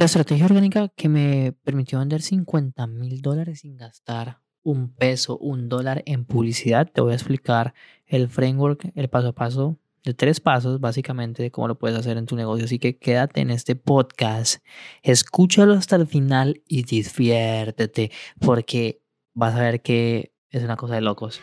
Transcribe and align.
La 0.00 0.06
estrategia 0.06 0.46
orgánica 0.46 0.88
que 0.88 1.10
me 1.10 1.52
permitió 1.62 1.98
vender 1.98 2.22
50 2.22 2.86
mil 2.86 3.20
dólares 3.20 3.60
sin 3.60 3.76
gastar 3.76 4.40
un 4.62 4.94
peso, 4.94 5.36
un 5.36 5.68
dólar 5.68 6.02
en 6.06 6.24
publicidad. 6.24 6.90
Te 6.90 7.02
voy 7.02 7.12
a 7.12 7.16
explicar 7.16 7.74
el 8.06 8.30
framework, 8.30 8.92
el 8.94 9.10
paso 9.10 9.28
a 9.28 9.34
paso 9.34 9.76
de 10.02 10.14
tres 10.14 10.40
pasos 10.40 10.80
básicamente 10.80 11.42
de 11.42 11.50
cómo 11.50 11.68
lo 11.68 11.78
puedes 11.78 11.98
hacer 11.98 12.16
en 12.16 12.24
tu 12.24 12.34
negocio. 12.34 12.64
Así 12.64 12.78
que 12.78 12.96
quédate 12.96 13.42
en 13.42 13.50
este 13.50 13.76
podcast, 13.76 14.64
escúchalo 15.02 15.74
hasta 15.74 15.96
el 15.96 16.06
final 16.06 16.62
y 16.66 16.84
diviértete 16.84 18.10
porque 18.38 19.02
vas 19.34 19.54
a 19.54 19.60
ver 19.60 19.82
que 19.82 20.32
es 20.48 20.62
una 20.62 20.76
cosa 20.76 20.94
de 20.94 21.02
locos. 21.02 21.42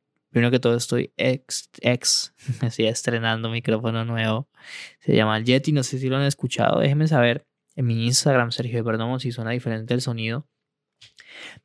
Primero 0.31 0.49
que 0.49 0.59
todo 0.59 0.75
estoy 0.75 1.13
ex, 1.17 1.69
ex, 1.81 2.33
así 2.61 2.85
estrenando 2.85 3.49
micrófono 3.49 4.05
nuevo. 4.05 4.49
Se 4.99 5.15
llama 5.15 5.37
el 5.37 5.45
Yeti, 5.45 5.73
no 5.73 5.83
sé 5.83 5.99
si 5.99 6.09
lo 6.09 6.17
han 6.17 6.23
escuchado. 6.23 6.79
Déjenme 6.79 7.07
saber 7.07 7.45
en 7.75 7.85
mi 7.85 8.05
Instagram, 8.05 8.51
Sergio 8.51 8.83
Perdomo, 8.83 9.19
si 9.19 9.31
suena 9.31 9.51
diferente 9.51 9.93
el 9.93 10.01
sonido. 10.01 10.47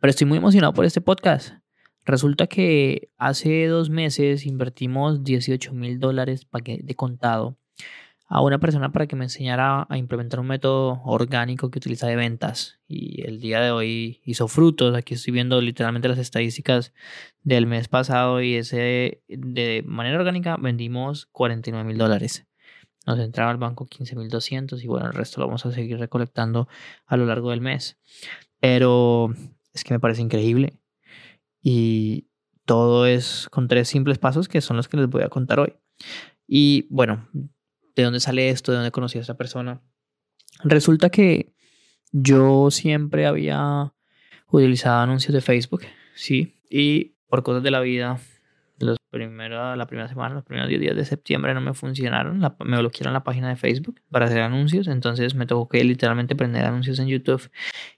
Pero 0.00 0.10
estoy 0.10 0.26
muy 0.26 0.38
emocionado 0.38 0.72
por 0.74 0.84
este 0.84 1.00
podcast. 1.00 1.54
Resulta 2.04 2.46
que 2.46 3.10
hace 3.16 3.66
dos 3.66 3.88
meses 3.88 4.46
invertimos 4.46 5.24
18 5.24 5.72
mil 5.72 5.98
dólares 5.98 6.46
de 6.52 6.94
contado 6.94 7.58
a 8.28 8.40
una 8.40 8.58
persona 8.58 8.90
para 8.90 9.06
que 9.06 9.14
me 9.14 9.24
enseñara 9.24 9.86
a 9.88 9.98
implementar 9.98 10.40
un 10.40 10.48
método 10.48 11.00
orgánico 11.04 11.70
que 11.70 11.78
utiliza 11.78 12.08
de 12.08 12.16
ventas. 12.16 12.80
Y 12.88 13.22
el 13.22 13.40
día 13.40 13.60
de 13.60 13.70
hoy 13.70 14.20
hizo 14.24 14.48
frutos. 14.48 14.96
Aquí 14.96 15.14
estoy 15.14 15.32
viendo 15.32 15.60
literalmente 15.60 16.08
las 16.08 16.18
estadísticas 16.18 16.92
del 17.42 17.66
mes 17.66 17.88
pasado 17.88 18.42
y 18.42 18.56
ese 18.56 19.22
de 19.28 19.84
manera 19.86 20.18
orgánica 20.18 20.56
vendimos 20.56 21.26
49 21.26 21.86
mil 21.86 21.98
dólares. 21.98 22.46
Nos 23.06 23.20
entraba 23.20 23.52
al 23.52 23.58
banco 23.58 23.86
15 23.86 24.16
mil 24.16 24.28
200 24.28 24.82
y 24.82 24.86
bueno, 24.88 25.06
el 25.06 25.12
resto 25.12 25.40
lo 25.40 25.46
vamos 25.46 25.64
a 25.64 25.70
seguir 25.70 25.98
recolectando 25.98 26.66
a 27.06 27.16
lo 27.16 27.26
largo 27.26 27.50
del 27.50 27.60
mes. 27.60 27.96
Pero 28.58 29.32
es 29.72 29.84
que 29.84 29.94
me 29.94 30.00
parece 30.00 30.22
increíble. 30.22 30.80
Y 31.62 32.26
todo 32.64 33.06
es 33.06 33.48
con 33.50 33.68
tres 33.68 33.88
simples 33.88 34.18
pasos 34.18 34.48
que 34.48 34.60
son 34.60 34.76
los 34.76 34.88
que 34.88 34.96
les 34.96 35.08
voy 35.08 35.22
a 35.22 35.28
contar 35.28 35.60
hoy. 35.60 35.74
Y 36.48 36.86
bueno, 36.90 37.28
de 37.96 38.02
dónde 38.04 38.20
sale 38.20 38.50
esto, 38.50 38.70
de 38.70 38.78
dónde 38.78 38.92
conocí 38.92 39.18
a 39.18 39.22
esta 39.22 39.36
persona. 39.36 39.82
Resulta 40.62 41.10
que 41.10 41.54
yo 42.12 42.70
siempre 42.70 43.26
había 43.26 43.92
utilizado 44.50 45.00
anuncios 45.00 45.34
de 45.34 45.40
Facebook, 45.40 45.82
sí, 46.14 46.54
y 46.70 47.16
por 47.28 47.42
cosas 47.42 47.62
de 47.62 47.70
la 47.70 47.80
vida, 47.80 48.18
los 48.78 48.98
primeros, 49.10 49.76
la 49.76 49.86
primera 49.86 50.08
semana, 50.08 50.34
los 50.34 50.44
primeros 50.44 50.68
10 50.68 50.80
días 50.80 50.96
de 50.96 51.04
septiembre 51.04 51.54
no 51.54 51.60
me 51.60 51.74
funcionaron, 51.74 52.38
me 52.64 52.78
bloquearon 52.78 53.14
la 53.14 53.24
página 53.24 53.48
de 53.48 53.56
Facebook 53.56 54.00
para 54.10 54.26
hacer 54.26 54.42
anuncios, 54.42 54.86
entonces 54.86 55.34
me 55.34 55.46
tocó 55.46 55.68
que 55.68 55.82
literalmente 55.82 56.36
prender 56.36 56.64
anuncios 56.64 56.98
en 56.98 57.08
YouTube 57.08 57.50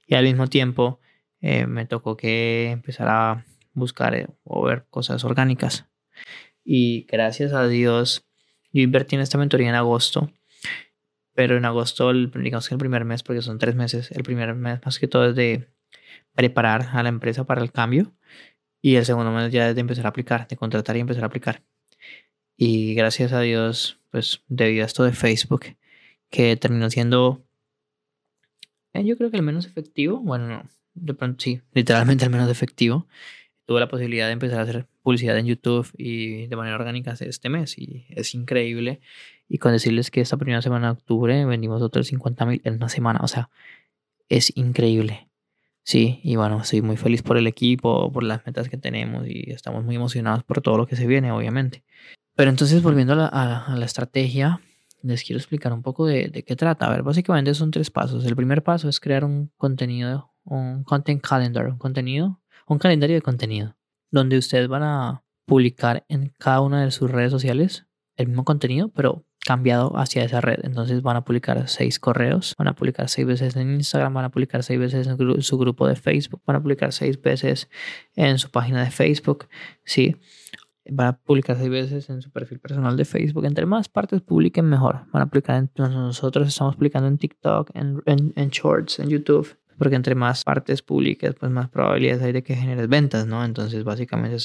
y 0.06 0.14
al 0.14 0.24
mismo 0.24 0.46
tiempo 0.46 1.00
eh, 1.40 1.66
me 1.66 1.86
tocó 1.86 2.16
que 2.16 2.70
empezar 2.70 3.08
a 3.08 3.44
buscar 3.72 4.14
eh, 4.14 4.28
o 4.44 4.62
ver 4.64 4.86
cosas 4.90 5.24
orgánicas. 5.24 5.86
Y 6.64 7.06
gracias 7.08 7.52
a 7.52 7.66
Dios 7.66 8.27
yo 8.72 8.82
invertí 8.82 9.16
en 9.16 9.22
esta 9.22 9.38
mentoría 9.38 9.68
en 9.68 9.74
agosto, 9.74 10.32
pero 11.34 11.56
en 11.56 11.64
agosto, 11.64 12.12
digamos 12.12 12.68
que 12.68 12.74
el 12.74 12.78
primer 12.78 13.04
mes, 13.04 13.22
porque 13.22 13.42
son 13.42 13.58
tres 13.58 13.74
meses, 13.74 14.10
el 14.10 14.22
primer 14.22 14.54
mes 14.54 14.80
más 14.84 14.98
que 14.98 15.08
todo 15.08 15.30
es 15.30 15.36
de 15.36 15.68
preparar 16.34 16.90
a 16.92 17.02
la 17.02 17.08
empresa 17.08 17.44
para 17.44 17.62
el 17.62 17.72
cambio 17.72 18.12
y 18.80 18.96
el 18.96 19.04
segundo 19.04 19.32
mes 19.32 19.52
ya 19.52 19.68
es 19.68 19.74
de 19.74 19.80
empezar 19.80 20.06
a 20.06 20.10
aplicar, 20.10 20.46
de 20.48 20.56
contratar 20.56 20.96
y 20.96 21.00
empezar 21.00 21.24
a 21.24 21.26
aplicar. 21.26 21.62
Y 22.56 22.94
gracias 22.94 23.32
a 23.32 23.40
Dios, 23.40 24.00
pues 24.10 24.42
debido 24.48 24.82
a 24.84 24.86
esto 24.86 25.04
de 25.04 25.12
Facebook, 25.12 25.76
que 26.30 26.56
terminó 26.56 26.90
siendo, 26.90 27.44
eh, 28.92 29.04
yo 29.04 29.16
creo 29.16 29.30
que 29.30 29.36
el 29.36 29.42
menos 29.42 29.66
efectivo, 29.66 30.18
bueno, 30.18 30.48
no, 30.48 30.62
de 30.94 31.14
pronto 31.14 31.42
sí, 31.42 31.60
literalmente 31.72 32.24
el 32.24 32.30
menos 32.30 32.50
efectivo, 32.50 33.06
tuve 33.68 33.80
la 33.80 33.88
posibilidad 33.88 34.28
de 34.28 34.32
empezar 34.32 34.60
a 34.60 34.62
hacer 34.62 34.86
publicidad 35.02 35.36
en 35.36 35.44
YouTube 35.44 35.86
y 35.98 36.46
de 36.46 36.56
manera 36.56 36.76
orgánica 36.76 37.14
este 37.20 37.50
mes 37.50 37.76
y 37.78 38.06
es 38.08 38.34
increíble. 38.34 39.02
Y 39.46 39.58
con 39.58 39.72
decirles 39.72 40.10
que 40.10 40.22
esta 40.22 40.38
primera 40.38 40.62
semana 40.62 40.86
de 40.86 40.92
octubre 40.92 41.44
vendimos 41.44 41.82
otros 41.82 42.06
50 42.06 42.46
mil 42.46 42.62
en 42.64 42.76
una 42.76 42.88
semana, 42.88 43.20
o 43.22 43.28
sea, 43.28 43.50
es 44.30 44.56
increíble. 44.56 45.28
Sí, 45.82 46.18
y 46.22 46.36
bueno, 46.36 46.62
estoy 46.62 46.80
muy 46.80 46.96
feliz 46.96 47.22
por 47.22 47.36
el 47.36 47.46
equipo, 47.46 48.10
por 48.10 48.22
las 48.22 48.44
metas 48.46 48.70
que 48.70 48.78
tenemos 48.78 49.28
y 49.28 49.50
estamos 49.50 49.84
muy 49.84 49.96
emocionados 49.96 50.44
por 50.44 50.62
todo 50.62 50.78
lo 50.78 50.86
que 50.86 50.96
se 50.96 51.06
viene, 51.06 51.30
obviamente. 51.30 51.82
Pero 52.36 52.48
entonces, 52.48 52.82
volviendo 52.82 53.12
a 53.12 53.74
la, 53.76 53.84
estrategia, 53.84 54.62
les 55.02 55.24
quiero 55.24 55.38
explicar 55.38 55.74
un 55.74 55.82
poco 55.82 56.06
de, 56.06 56.28
de, 56.28 56.42
qué 56.42 56.56
trata. 56.56 56.86
A 56.86 56.90
ver, 56.90 57.02
básicamente 57.02 57.52
son 57.52 57.70
tres 57.70 57.90
pasos. 57.90 58.24
El 58.24 58.34
primer 58.34 58.62
paso 58.62 58.88
es 58.88 58.98
crear 58.98 59.24
un 59.24 59.50
contenido, 59.58 60.30
un 60.44 60.84
content 60.84 61.20
calendar, 61.20 61.68
un 61.68 61.78
contenido 61.78 62.40
un 62.68 62.78
calendario 62.78 63.16
de 63.16 63.22
contenido 63.22 63.76
donde 64.10 64.38
ustedes 64.38 64.68
van 64.68 64.82
a 64.82 65.24
publicar 65.46 66.04
en 66.08 66.32
cada 66.38 66.60
una 66.60 66.84
de 66.84 66.90
sus 66.90 67.10
redes 67.10 67.30
sociales 67.30 67.86
el 68.16 68.28
mismo 68.28 68.44
contenido, 68.44 68.88
pero 68.88 69.24
cambiado 69.44 69.96
hacia 69.96 70.24
esa 70.24 70.40
red. 70.40 70.58
Entonces 70.62 71.02
van 71.02 71.16
a 71.16 71.24
publicar 71.24 71.68
seis 71.68 71.98
correos, 71.98 72.54
van 72.58 72.68
a 72.68 72.74
publicar 72.74 73.08
seis 73.08 73.26
veces 73.26 73.56
en 73.56 73.74
Instagram, 73.74 74.12
van 74.12 74.26
a 74.26 74.30
publicar 74.30 74.62
seis 74.62 74.78
veces 74.78 75.06
en 75.06 75.42
su 75.42 75.58
grupo 75.58 75.86
de 75.86 75.96
Facebook, 75.96 76.42
van 76.44 76.56
a 76.56 76.62
publicar 76.62 76.92
seis 76.92 77.20
veces 77.20 77.70
en 78.14 78.38
su 78.38 78.50
página 78.50 78.84
de 78.84 78.90
Facebook, 78.90 79.48
sí. 79.84 80.16
Van 80.90 81.08
a 81.08 81.18
publicar 81.18 81.56
seis 81.56 81.68
veces 81.68 82.08
en 82.08 82.22
su 82.22 82.30
perfil 82.30 82.60
personal 82.60 82.96
de 82.96 83.04
Facebook. 83.04 83.44
Entre 83.44 83.66
más 83.66 83.90
partes 83.90 84.22
publiquen, 84.22 84.64
mejor. 84.66 85.06
Van 85.12 85.22
a 85.22 85.26
publicar 85.26 85.56
en, 85.56 85.70
nosotros 85.76 86.48
estamos 86.48 86.76
publicando 86.76 87.08
en 87.08 87.18
TikTok, 87.18 87.70
en, 87.74 88.02
en 88.06 88.48
Shorts, 88.48 88.98
en 88.98 89.10
YouTube 89.10 89.54
porque 89.78 89.96
entre 89.96 90.14
más 90.14 90.44
partes 90.44 90.82
publiques, 90.82 91.34
pues 91.34 91.50
más 91.50 91.68
probabilidades 91.68 92.22
hay 92.22 92.32
de 92.32 92.42
que 92.42 92.56
generes 92.56 92.88
ventas, 92.88 93.26
¿no? 93.26 93.44
Entonces, 93.44 93.84
básicamente, 93.84 94.36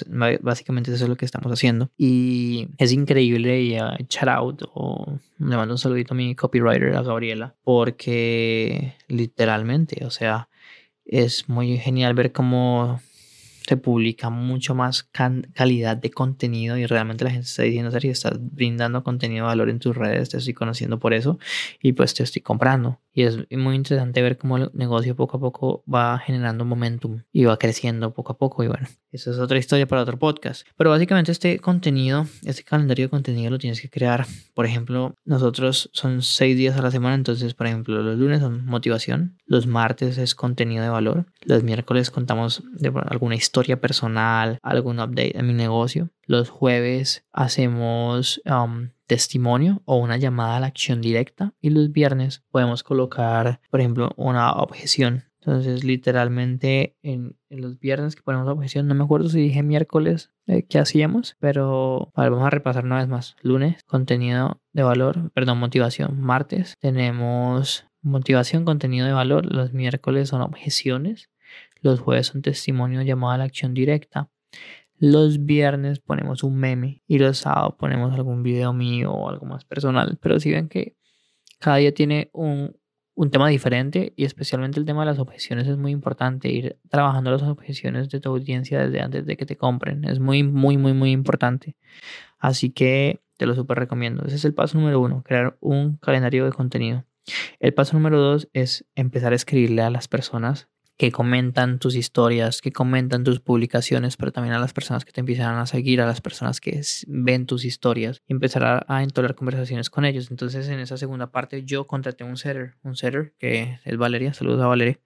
básicamente 0.42 0.94
eso 0.94 1.06
es 1.06 1.10
lo 1.10 1.18
que 1.18 1.26
estamos 1.26 1.52
haciendo. 1.52 1.90
Y 1.98 2.68
es 2.78 2.92
increíble 2.92 3.62
y 3.62 3.80
uh, 3.80 4.06
shout 4.08 4.30
out 4.30 4.64
o 4.74 5.18
le 5.40 5.58
mando 5.58 5.74
un 5.74 5.80
saludito 5.80 6.14
a 6.14 6.18
mi 6.18 6.36
copywriter, 6.36 6.96
a 6.96 7.02
Gabriela, 7.02 7.56
porque 7.64 8.94
literalmente, 9.08 10.06
o 10.06 10.12
sea, 10.12 10.50
es 11.06 11.50
muy 11.50 11.78
genial 11.78 12.14
ver 12.14 12.32
cómo 12.32 13.02
se 13.68 13.78
publica 13.78 14.30
mucho 14.30 14.76
más 14.76 15.04
calidad 15.04 15.98
de 15.98 16.12
contenido 16.12 16.78
y 16.78 16.86
realmente 16.86 17.24
la 17.24 17.32
gente 17.32 17.48
está 17.48 17.64
diciendo, 17.64 17.92
Sergio, 17.92 18.12
estás 18.12 18.34
brindando 18.40 19.04
contenido 19.04 19.46
de 19.46 19.48
valor 19.48 19.70
en 19.70 19.80
tus 19.80 19.96
redes, 19.96 20.30
te 20.30 20.38
estoy 20.38 20.54
conociendo 20.54 21.00
por 21.00 21.14
eso 21.14 21.40
y 21.82 21.94
pues 21.94 22.14
te 22.14 22.24
estoy 22.24 22.42
comprando. 22.42 23.00
Y 23.14 23.24
es 23.24 23.38
muy 23.52 23.76
interesante 23.76 24.22
ver 24.22 24.38
cómo 24.38 24.58
el 24.58 24.72
negocio 24.74 25.16
poco 25.16 25.38
a 25.38 25.40
poco 25.40 25.84
va 25.92 26.18
generando 26.20 26.66
momentum 26.66 27.22
y 27.32 27.46
va 27.46 27.58
creciendo 27.58 28.14
poco 28.14 28.34
a 28.34 28.38
poco. 28.38 28.64
Y 28.64 28.68
bueno, 28.68 28.88
esa 29.12 29.32
es 29.32 29.38
otra 29.38 29.60
historia 29.60 29.88
para 29.88 30.02
otro 30.02 30.18
podcast. 30.18 30.66
Pero 30.76 30.90
básicamente 30.90 31.32
este 31.32 31.60
contenido, 31.60 32.26
este 32.44 32.64
calendario 32.64 33.06
de 33.06 33.10
contenido 33.10 33.52
lo 33.52 33.60
tienes 33.60 33.80
que 33.82 33.90
crear. 33.90 34.26
Por 34.56 34.66
ejemplo, 34.66 35.14
nosotros 35.26 35.92
son 35.94 36.24
seis 36.24 36.58
días 36.58 36.78
a 36.78 36.82
la 36.82 36.90
semana, 36.90 37.16
entonces, 37.16 37.54
por 37.54 37.68
ejemplo, 37.68 38.02
los 38.02 38.18
lunes 38.18 38.40
son 38.40 38.66
motivación, 38.66 39.38
los 39.46 39.68
martes 39.68 40.18
es 40.18 40.34
contenido 40.34 40.84
de 40.84 40.90
valor, 40.90 41.26
los 41.44 41.64
miércoles 41.64 42.10
contamos 42.10 42.64
de 42.74 42.92
alguna 43.06 43.36
historia 43.36 43.80
personal, 43.80 44.58
algún 44.64 45.00
update 45.00 45.38
en 45.38 45.46
mi 45.46 45.54
negocio. 45.54 46.10
Los 46.26 46.50
jueves 46.50 47.26
hacemos 47.32 48.42
um, 48.46 48.90
testimonio 49.14 49.84
o 49.86 49.98
una 49.98 50.18
llamada 50.18 50.58
a 50.58 50.60
la 50.60 50.66
acción 50.66 51.00
directa 51.00 51.54
y 51.62 51.70
los 51.70 51.92
viernes 51.92 52.44
podemos 52.50 52.82
colocar, 52.82 53.62
por 53.70 53.80
ejemplo, 53.80 54.12
una 54.16 54.54
objeción. 54.54 55.26
Entonces, 55.40 55.84
literalmente 55.84 56.98
en, 57.04 57.38
los 57.52 57.78
viernes 57.78 58.16
que 58.16 58.24
ponemos 58.24 58.48
objeción, 58.48 58.88
no 58.88 58.96
me 58.96 59.04
acuerdo 59.04 59.30
si 59.30 59.40
dije 59.40 59.62
miércoles 59.62 60.32
eh, 60.48 60.66
qué 60.68 60.80
hacíamos, 60.80 61.36
pero 61.40 62.12
vamos 62.16 62.44
a 62.44 62.50
repasar 62.50 62.86
una 62.86 62.98
vez 62.98 63.08
más. 63.08 63.36
Lunes, 63.44 63.84
contenido 63.86 64.60
de 64.72 64.82
valor, 64.82 65.32
perdón, 65.34 65.60
motivación. 65.60 66.20
Martes 66.20 66.74
tenemos 66.80 67.86
motivación, 68.02 68.66
contenido 68.66 69.06
de 69.06 69.14
valor. 69.14 69.46
Los 69.46 69.74
miércoles 69.74 70.30
son 70.30 70.42
objeciones. 70.42 71.30
Los 71.82 72.00
jueves 72.00 72.28
son 72.28 72.42
testimonio 72.42 73.04
llamado 73.04 73.34
a 73.34 73.38
la 73.38 73.44
acción 73.44 73.76
directa. 73.76 74.32
Los 75.00 75.46
viernes 75.46 76.00
ponemos 76.00 76.44
un 76.44 76.58
meme 76.58 77.04
y 77.08 77.20
los 77.20 77.40
sábados 77.40 77.76
ponemos 77.78 78.14
algún 78.14 78.44
video 78.44 78.74
mío 78.74 79.12
o 79.12 79.30
algo 79.30 79.46
más 79.46 79.66
personal. 79.66 80.18
Pero 80.22 80.40
si 80.40 80.52
ven 80.52 80.70
que 80.70 80.96
cada 81.60 81.78
día 81.78 81.94
tiene 81.94 82.30
un, 82.34 82.76
un 83.16 83.30
tema 83.30 83.50
diferente 83.50 84.14
y 84.16 84.26
especialmente 84.26 84.80
el 84.80 84.86
tema 84.86 85.02
de 85.02 85.08
las 85.08 85.20
objeciones 85.20 85.68
es 85.68 85.78
muy 85.78 85.92
importante. 85.92 86.50
Ir 86.50 86.78
trabajando 86.90 87.32
las 87.32 87.44
objeciones 87.44 88.10
de 88.10 88.20
tu 88.20 88.30
audiencia 88.30 88.80
desde 88.80 89.02
antes 89.02 89.26
de 89.26 89.38
que 89.38 89.46
te 89.46 89.58
compren. 89.58 90.06
Es 90.06 90.20
muy, 90.20 90.44
muy, 90.44 90.78
muy, 90.78 90.94
muy 90.94 91.12
importante. 91.12 91.76
Así 92.40 92.72
que 92.72 93.22
te 93.38 93.46
lo 93.46 93.56
súper 93.56 93.80
recomiendo. 93.80 94.24
Ese 94.26 94.36
es 94.36 94.46
el 94.46 94.54
paso 94.54 94.78
número 94.78 95.00
uno, 95.00 95.24
crear 95.24 95.58
un 95.60 95.98
calendario 95.98 96.46
de 96.46 96.52
contenido. 96.52 97.06
El 97.60 97.74
paso 97.74 97.96
número 97.96 98.20
dos 98.20 98.50
es 98.54 98.86
empezar 98.96 99.32
a 99.32 99.36
escribirle 99.36 99.82
a 99.82 99.90
las 99.90 100.08
personas 100.08 100.70
que 100.98 101.12
comentan 101.12 101.80
tus 101.80 101.96
historias, 101.96 102.62
que 102.62 102.72
comentan 102.72 103.24
tus 103.24 103.40
publicaciones, 103.40 104.16
pero 104.16 104.32
también 104.32 104.54
a 104.54 104.60
las 104.60 104.74
personas 104.74 105.06
que 105.06 105.12
te 105.12 105.22
empiezan 105.22 105.56
a 105.56 105.66
seguir, 105.66 106.02
a 106.02 106.06
las 106.06 106.22
personas 106.22 106.62
que 106.62 106.82
ven 107.08 107.46
tus 107.46 107.66
historias 107.66 108.22
y 108.28 108.34
empezar 108.34 108.64
a, 108.64 108.86
a 108.88 109.04
entablar 109.04 109.36
conversaciones 109.36 109.90
con 109.90 110.06
ellos. 110.06 110.30
Entonces, 110.30 110.68
en 110.70 110.80
esa 110.80 110.98
segunda 110.98 111.32
parte, 111.32 111.64
yo 111.64 111.88
contraté 111.88 112.24
un 112.24 112.38
setter, 112.38 112.76
un 112.84 112.96
setter 112.96 113.34
que 113.40 113.80
es 113.84 113.98
Valeria, 113.98 114.34
saludos 114.34 114.62
a 114.62 114.68
Valeria. 114.68 115.00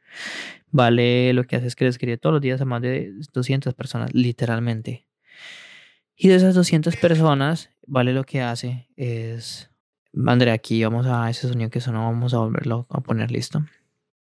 Vale, 0.72 1.34
lo 1.34 1.46
que 1.46 1.56
hace 1.56 1.68
es 1.68 1.76
que 1.76 1.86
le 1.86 1.90
escribe 1.90 2.18
todos 2.18 2.34
los 2.34 2.42
días 2.42 2.60
a 2.60 2.66
más 2.66 2.82
de 2.82 3.14
200 3.34 3.74
personas, 3.74 4.14
literalmente. 4.14 5.08
Y 6.16 6.28
de 6.28 6.36
esas 6.36 6.56
200 6.56 6.98
personas, 6.98 7.70
Vale 7.90 8.12
lo 8.12 8.26
que 8.26 8.42
hace 8.42 8.90
es, 8.98 9.72
André, 10.26 10.52
aquí 10.52 10.84
vamos 10.84 11.08
a 11.08 11.30
ese 11.30 11.48
sonido 11.48 11.70
que 11.70 11.80
sonó, 11.80 12.04
vamos 12.04 12.34
a 12.34 12.40
volverlo 12.40 12.86
a 12.90 13.00
poner 13.00 13.32
listo. 13.32 13.64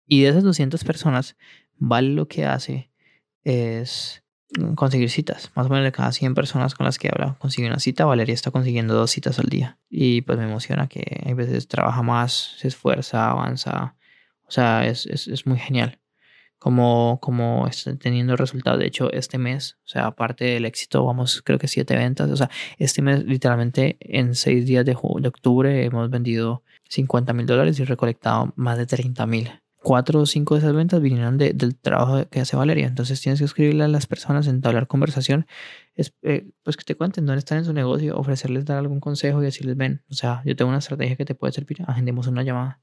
Y 0.06 0.22
de 0.22 0.30
esas 0.30 0.42
200 0.42 0.84
personas, 0.84 1.36
Vale 1.78 2.10
lo 2.10 2.28
que 2.28 2.44
hace 2.44 2.90
es 3.42 4.22
conseguir 4.76 5.10
citas. 5.10 5.50
Más 5.54 5.66
o 5.66 5.68
menos 5.68 5.84
de 5.84 5.92
cada 5.92 6.12
100 6.12 6.34
personas 6.34 6.74
con 6.74 6.86
las 6.86 6.98
que 6.98 7.08
habla, 7.08 7.36
consigue 7.38 7.66
una 7.66 7.80
cita. 7.80 8.04
Valeria 8.04 8.34
está 8.34 8.50
consiguiendo 8.50 8.94
dos 8.94 9.10
citas 9.10 9.38
al 9.38 9.48
día. 9.48 9.78
Y 9.90 10.22
pues 10.22 10.38
me 10.38 10.44
emociona 10.44 10.86
que 10.88 11.22
a 11.26 11.34
veces 11.34 11.68
trabaja 11.68 12.02
más, 12.02 12.54
se 12.58 12.68
esfuerza, 12.68 13.30
avanza. 13.30 13.96
O 14.46 14.50
sea, 14.50 14.86
es, 14.86 15.06
es, 15.06 15.26
es 15.26 15.46
muy 15.46 15.58
genial 15.58 15.98
como, 16.58 17.18
como 17.20 17.66
está 17.66 17.96
teniendo 17.96 18.36
resultados. 18.36 18.78
De 18.78 18.86
hecho, 18.86 19.12
este 19.12 19.38
mes, 19.38 19.76
o 19.84 19.88
sea, 19.88 20.06
aparte 20.06 20.44
del 20.44 20.64
éxito, 20.64 21.04
vamos, 21.04 21.42
creo 21.44 21.58
que 21.58 21.68
siete 21.68 21.96
ventas. 21.96 22.30
O 22.30 22.36
sea, 22.36 22.48
este 22.78 23.02
mes, 23.02 23.24
literalmente, 23.24 23.96
en 24.00 24.34
seis 24.34 24.64
días 24.64 24.84
de, 24.84 24.92
de 24.94 25.28
octubre, 25.28 25.84
hemos 25.84 26.08
vendido 26.10 26.62
50 26.88 27.32
mil 27.32 27.46
dólares 27.46 27.78
y 27.80 27.84
recolectado 27.84 28.52
más 28.56 28.78
de 28.78 28.86
30 28.86 29.26
mil. 29.26 29.63
Cuatro 29.84 30.20
o 30.20 30.26
cinco 30.26 30.54
de 30.54 30.60
esas 30.60 30.72
ventas 30.72 31.02
vinieron 31.02 31.36
de, 31.36 31.52
del 31.52 31.76
trabajo 31.76 32.26
que 32.30 32.40
hace 32.40 32.56
Valeria. 32.56 32.86
Entonces 32.86 33.20
tienes 33.20 33.38
que 33.38 33.44
escribirle 33.44 33.84
a 33.84 33.88
las 33.88 34.06
personas, 34.06 34.46
entablar 34.46 34.86
conversación, 34.86 35.46
es, 35.94 36.14
eh, 36.22 36.48
pues 36.62 36.78
que 36.78 36.84
te 36.84 36.94
cuenten 36.94 37.26
dónde 37.26 37.40
están 37.40 37.58
en 37.58 37.66
su 37.66 37.74
negocio, 37.74 38.16
ofrecerles 38.16 38.64
dar 38.64 38.78
algún 38.78 38.98
consejo 38.98 39.42
y 39.42 39.44
decirles, 39.44 39.76
ven, 39.76 40.02
o 40.10 40.14
sea, 40.14 40.40
yo 40.46 40.56
tengo 40.56 40.70
una 40.70 40.78
estrategia 40.78 41.16
que 41.16 41.26
te 41.26 41.34
puede 41.34 41.52
servir, 41.52 41.82
agendemos 41.86 42.26
una 42.28 42.42
llamada 42.42 42.80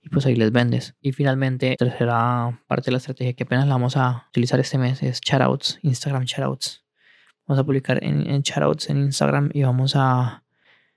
y 0.00 0.08
pues 0.08 0.24
ahí 0.24 0.36
les 0.36 0.50
vendes. 0.50 0.96
Y 1.02 1.12
finalmente, 1.12 1.76
tercera 1.76 2.58
parte 2.66 2.86
de 2.86 2.92
la 2.92 2.98
estrategia 2.98 3.34
que 3.34 3.44
apenas 3.44 3.66
la 3.66 3.74
vamos 3.74 3.98
a 3.98 4.24
utilizar 4.30 4.58
este 4.58 4.78
mes 4.78 5.02
es 5.02 5.20
shoutouts, 5.20 5.78
Instagram 5.82 6.24
shoutouts. 6.24 6.82
Vamos 7.46 7.60
a 7.60 7.64
publicar 7.64 8.02
en, 8.02 8.26
en 8.26 8.40
shoutouts 8.40 8.88
en 8.88 9.02
Instagram 9.02 9.50
y 9.52 9.64
vamos 9.64 9.92
a, 9.96 10.44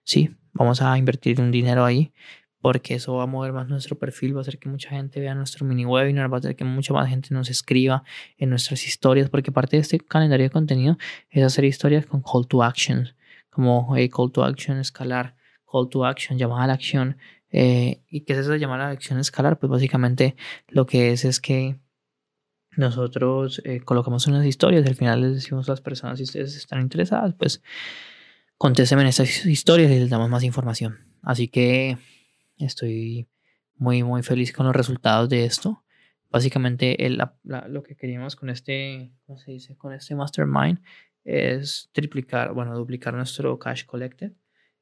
sí, 0.06 0.33
vamos 0.53 0.81
a 0.81 0.98
invertir 0.98 1.42
un 1.42 1.51
dinero 1.51 1.83
ahí 1.83 2.13
porque 2.62 2.94
eso 2.94 3.16
va 3.16 3.24
a 3.24 3.28
mover 3.28 3.54
más 3.54 3.68
nuestro 3.68 3.98
perfil, 3.98 4.36
va 4.36 4.40
a 4.40 4.42
hacer 4.42 4.60
que 4.60 4.69
mucha 4.69 4.90
gente 4.90 5.19
vea 5.19 5.34
nuestro 5.34 5.66
mini 5.66 5.86
webinar, 5.86 6.31
va 6.31 6.38
a 6.38 6.40
hacer 6.40 6.56
que 6.56 6.63
mucha 6.63 6.94
más 6.94 7.10
gente 7.10 7.34
nos 7.34 7.50
escriba 7.50 8.04
en 8.38 8.50
nuestras 8.50 8.86
historias, 8.86 9.30
porque 9.30 9.52
parte 9.52 9.78
de 9.78 9.81
este 9.81 10.00
calendario 10.00 10.46
de 10.46 10.52
contenido 10.52 10.98
es 11.30 11.44
hacer 11.44 11.66
historias 11.66 12.06
con 12.06 12.22
call 12.22 12.48
to 12.48 12.63
action, 12.63 13.10
como 13.50 13.96
hey, 13.96 14.10
call 14.10 14.31
to 14.31 14.44
action 14.44 14.78
escalar, 14.78 15.36
call 15.69 15.90
to 15.90 16.06
action, 16.06 16.38
llamada 16.38 16.63
a 16.63 16.68
la 16.68 16.74
acción. 16.74 17.18
Eh, 17.50 18.02
¿Y 18.10 18.22
qué 18.22 18.34
es 18.34 18.40
eso 18.40 18.52
de 18.52 18.63
a 18.63 18.78
la 18.78 18.90
acción 18.90 19.19
escalar? 19.19 19.60
Pues 19.60 19.69
básicamente 19.69 20.36
lo 20.68 20.86
que 20.86 21.12
es 21.12 21.25
es 21.25 21.40
que 21.42 21.80
nosotros 22.78 23.62
eh, 23.66 23.81
colocamos 23.81 24.28
unas 24.28 24.46
historias 24.46 24.86
y 24.86 24.88
al 24.88 24.96
final 24.96 25.22
les 25.22 25.36
decimos 25.36 25.68
a 25.68 25.74
las 25.74 25.81
personas 25.81 26.19
si 26.19 26.24
ustedes 26.24 26.56
están 26.56 26.81
interesadas, 26.81 27.34
pues 27.38 27.62
contéstenme 28.58 29.02
en 29.02 29.10
estas 29.10 29.46
historias 29.46 29.92
y 29.92 30.00
les 30.00 30.10
damos 30.10 30.30
más 30.30 30.44
información. 30.44 31.00
Así 31.22 31.48
que 31.48 31.98
Estoy 32.66 33.28
muy, 33.75 34.04
muy 34.04 34.24
feliz 34.24 34.54
con 34.54 34.66
los 34.66 34.75
resultados 34.75 35.30
de 35.30 35.46
esto. 35.46 35.84
Básicamente, 36.30 37.06
el, 37.06 37.22
lo 37.44 37.84
que 37.84 37.96
queríamos 37.96 38.36
con 38.36 38.50
este, 38.50 39.12
¿cómo 39.25 39.38
se 39.38 39.52
dice? 39.52 39.75
Con 39.75 39.94
este 39.94 40.16
mastermind 40.16 40.80
es 41.24 41.90
triplicar, 41.92 42.54
bueno, 42.54 42.78
duplicar 42.78 43.13
nuestro 43.13 43.60
cash 43.60 43.86
collected 43.86 44.31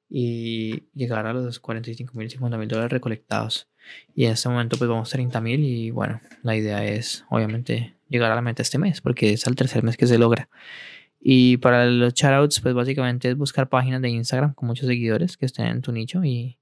y 0.10 0.84
llegar 0.94 1.26
a 1.28 1.34
los 1.34 1.60
45 1.60 2.14
mil, 2.18 2.30
50 2.30 2.58
mil 2.58 2.68
dólares 2.68 2.92
recolectados. 2.92 3.70
Y 4.14 4.26
en 4.26 4.34
este 4.34 4.50
momento, 4.50 4.78
pues 4.78 4.90
vamos 4.90 5.10
a 5.10 5.14
30 5.14 5.42
mil. 5.42 5.64
Y 5.64 5.92
bueno, 5.92 6.20
la 6.44 6.56
idea 6.56 6.84
es, 6.86 7.26
obviamente, 7.30 7.96
llegar 8.10 8.32
a 8.32 8.36
la 8.36 8.42
meta 8.42 8.62
este 8.62 8.78
mes, 8.78 9.02
porque 9.02 9.34
es 9.34 9.48
el 9.48 9.56
tercer 9.56 9.84
mes 9.84 9.98
que 9.98 10.08
se 10.08 10.18
logra. 10.18 10.50
Y 11.20 11.58
para 11.58 11.86
los 11.86 12.14
shoutouts, 12.14 12.62
pues 12.62 12.74
básicamente 12.74 13.30
es 13.30 13.38
buscar 13.38 13.70
páginas 13.70 14.02
de 14.02 14.10
Instagram 14.10 14.54
con 14.54 14.68
muchos 14.68 14.88
seguidores 14.88 15.38
que 15.38 15.46
estén 15.46 15.68
en 15.68 15.82
tu 15.82 15.92
nicho 15.92 16.24
y 16.24 16.58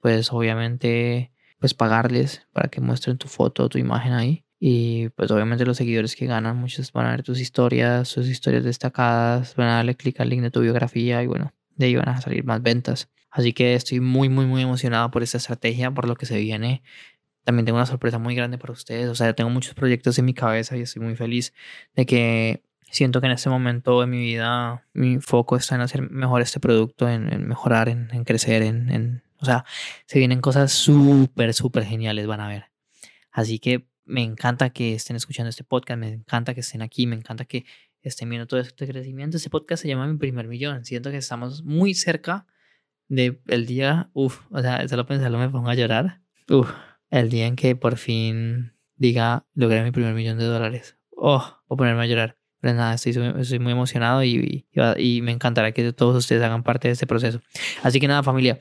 pues 0.00 0.32
obviamente 0.32 1.32
pues 1.60 1.74
pagarles 1.74 2.46
para 2.52 2.68
que 2.68 2.80
muestren 2.80 3.18
tu 3.18 3.28
foto, 3.28 3.68
tu 3.68 3.78
imagen 3.78 4.14
ahí. 4.14 4.44
Y 4.58 5.10
pues 5.10 5.30
obviamente 5.30 5.64
los 5.64 5.76
seguidores 5.76 6.16
que 6.16 6.26
ganan, 6.26 6.56
muchos 6.56 6.92
van 6.92 7.06
a 7.06 7.10
ver 7.12 7.22
tus 7.22 7.40
historias, 7.40 8.08
sus 8.08 8.28
historias 8.28 8.64
destacadas, 8.64 9.54
van 9.56 9.68
a 9.68 9.76
darle 9.76 9.94
clic 9.94 10.20
al 10.20 10.30
link 10.30 10.42
de 10.42 10.50
tu 10.50 10.60
biografía 10.60 11.22
y 11.22 11.26
bueno, 11.26 11.52
de 11.76 11.86
ahí 11.86 11.96
van 11.96 12.08
a 12.08 12.20
salir 12.20 12.44
más 12.44 12.62
ventas. 12.62 13.08
Así 13.30 13.52
que 13.52 13.74
estoy 13.74 14.00
muy, 14.00 14.28
muy, 14.28 14.46
muy 14.46 14.62
emocionado 14.62 15.10
por 15.10 15.22
esta 15.22 15.38
estrategia, 15.38 15.90
por 15.92 16.08
lo 16.08 16.16
que 16.16 16.26
se 16.26 16.38
viene. 16.38 16.82
También 17.44 17.64
tengo 17.64 17.78
una 17.78 17.86
sorpresa 17.86 18.18
muy 18.18 18.34
grande 18.34 18.58
para 18.58 18.72
ustedes. 18.72 19.08
O 19.08 19.14
sea, 19.14 19.32
tengo 19.34 19.50
muchos 19.50 19.74
proyectos 19.74 20.18
en 20.18 20.24
mi 20.24 20.34
cabeza 20.34 20.76
y 20.76 20.82
estoy 20.82 21.02
muy 21.02 21.16
feliz 21.16 21.54
de 21.94 22.06
que 22.06 22.62
siento 22.90 23.20
que 23.20 23.26
en 23.28 23.32
este 23.32 23.48
momento 23.48 24.00
de 24.00 24.06
mi 24.06 24.18
vida 24.18 24.86
mi 24.92 25.20
foco 25.20 25.56
está 25.56 25.74
en 25.76 25.82
hacer 25.82 26.10
mejor 26.10 26.42
este 26.42 26.60
producto, 26.60 27.08
en, 27.08 27.46
mejorar, 27.46 27.88
en, 27.88 28.24
crecer, 28.24 28.62
en 28.62 29.22
o 29.40 29.44
sea, 29.44 29.64
se 30.06 30.18
vienen 30.18 30.40
cosas 30.40 30.72
súper, 30.72 31.54
súper 31.54 31.84
geniales, 31.84 32.26
van 32.26 32.40
a 32.40 32.48
ver. 32.48 32.66
Así 33.30 33.58
que 33.58 33.86
me 34.04 34.22
encanta 34.22 34.70
que 34.70 34.94
estén 34.94 35.16
escuchando 35.16 35.50
este 35.50 35.64
podcast, 35.64 35.98
me 35.98 36.08
encanta 36.08 36.54
que 36.54 36.60
estén 36.60 36.82
aquí, 36.82 37.06
me 37.06 37.16
encanta 37.16 37.44
que 37.44 37.64
estén 38.02 38.28
viendo 38.28 38.46
todo 38.46 38.60
este 38.60 38.86
crecimiento. 38.86 39.36
Este 39.36 39.50
podcast 39.50 39.82
se 39.82 39.88
llama 39.88 40.06
Mi 40.06 40.18
Primer 40.18 40.48
Millón. 40.48 40.84
Siento 40.84 41.10
que 41.10 41.18
estamos 41.18 41.62
muy 41.62 41.94
cerca 41.94 42.46
del 43.08 43.40
el 43.48 43.66
día, 43.66 44.10
uff, 44.12 44.40
o 44.50 44.60
sea, 44.60 44.86
solo 44.88 45.06
pensarlo 45.06 45.38
me 45.38 45.48
pongo 45.48 45.68
a 45.68 45.74
llorar. 45.74 46.20
Uff, 46.48 46.70
el 47.10 47.28
día 47.28 47.46
en 47.46 47.56
que 47.56 47.76
por 47.76 47.96
fin 47.96 48.72
diga, 48.96 49.46
logré 49.54 49.82
mi 49.82 49.90
primer 49.90 50.14
millón 50.14 50.38
de 50.38 50.44
dólares. 50.44 50.96
Oh, 51.10 51.38
a 51.38 51.76
ponerme 51.76 52.02
a 52.02 52.06
llorar. 52.06 52.36
Pero 52.60 52.74
nada, 52.74 52.94
estoy, 52.94 53.14
estoy 53.38 53.58
muy 53.58 53.72
emocionado 53.72 54.22
y, 54.22 54.66
y, 54.74 54.80
y, 54.98 55.22
me 55.22 55.32
encantará 55.32 55.72
que 55.72 55.92
todos 55.94 56.14
ustedes 56.16 56.42
hagan 56.42 56.62
parte 56.62 56.88
de 56.88 56.92
este 56.92 57.06
proceso. 57.06 57.40
Así 57.82 58.00
que 58.00 58.06
nada, 58.06 58.22
familia, 58.22 58.58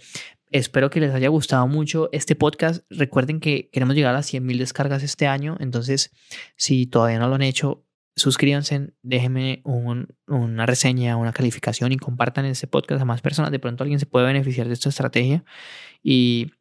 Espero 0.52 0.90
que 0.90 1.00
les 1.00 1.14
haya 1.14 1.30
gustado 1.30 1.68
mucho 1.68 2.10
este 2.12 2.36
podcast. 2.36 2.84
Recuerden 2.90 3.40
que 3.40 3.70
queremos 3.72 3.96
llegar 3.96 4.12
a 4.12 4.18
las 4.18 4.34
100.000 4.34 4.58
descargas 4.58 5.04
este 5.04 5.28
año. 5.28 5.58
Entonces, 5.60 6.12
si 6.56 6.88
todavía 6.88 7.20
no 7.20 7.28
lo 7.28 7.36
han 7.36 7.44
hecho, 7.44 7.86
suscríbanse, 8.16 8.94
déjenme 9.04 9.62
una 9.64 10.66
reseña, 10.66 11.18
una 11.18 11.34
calificación 11.34 11.92
y 11.92 11.98
compartan 11.98 12.46
este 12.46 12.68
podcast 12.68 13.02
a 13.02 13.06
más 13.06 13.22
personas. 13.22 13.52
De 13.52 13.60
pronto 13.60 13.84
alguien 13.84 14.00
se 14.00 14.08
puede 14.08 14.26
beneficiar 14.26 14.68
de 14.68 14.74
esta 14.74 14.90
estrategia. 14.90 15.44
Y 16.02 16.52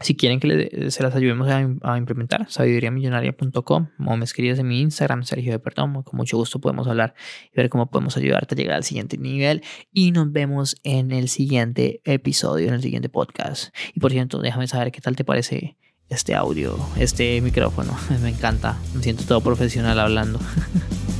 si 0.00 0.14
quieren 0.14 0.40
que 0.40 0.90
se 0.90 1.02
las 1.02 1.14
ayudemos 1.14 1.48
a, 1.48 1.98
implementar, 1.98 2.48
sabiduriamillonaria.com 2.48 3.88
o 4.06 4.16
me 4.16 4.24
escribes 4.24 4.58
en 4.58 4.68
mi 4.68 4.80
Instagram, 4.80 5.24
Sergio 5.24 5.52
de 5.52 5.58
Perdón, 5.58 6.02
con 6.02 6.16
mucho 6.16 6.36
gusto 6.36 6.60
podemos 6.60 6.86
hablar 6.86 7.14
y 7.52 7.56
ver 7.56 7.68
cómo 7.68 7.90
podemos 7.90 8.16
ayudarte 8.16 8.54
a 8.54 8.58
llegar 8.58 8.76
al 8.76 8.84
siguiente 8.84 9.18
nivel. 9.18 9.62
Y 9.92 10.12
nos 10.12 10.30
vemos 10.30 10.76
en 10.84 11.10
el 11.10 11.28
siguiente 11.28 12.00
episodio, 12.04 12.68
en 12.68 12.74
el 12.74 12.82
siguiente 12.82 13.08
podcast. 13.08 13.74
Y 13.94 14.00
por 14.00 14.12
cierto, 14.12 14.40
déjame 14.40 14.68
saber 14.68 14.92
qué 14.92 15.00
tal 15.00 15.16
te 15.16 15.24
parece 15.24 15.76
este 16.08 16.34
audio, 16.34 16.78
este 16.96 17.40
micrófono. 17.40 17.96
Me 18.22 18.30
encanta, 18.30 18.78
me 18.94 19.02
siento 19.02 19.24
todo 19.24 19.40
profesional 19.40 19.98
hablando. 19.98 20.38